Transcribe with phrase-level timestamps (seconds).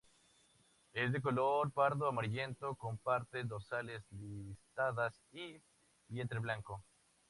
[0.93, 5.61] Es de color pardo amarillento, con partes dorsales listadas y
[6.07, 6.83] vientre blanco.